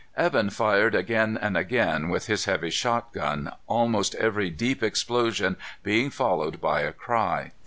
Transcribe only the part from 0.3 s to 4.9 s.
fired again and again with his heavy shotgun, almost every deep